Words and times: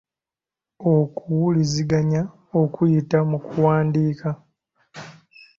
Okuwuliziganya 0.93 2.21
okuyita 2.61 3.19
mu 3.29 3.37
kuwandiika. 3.45 4.29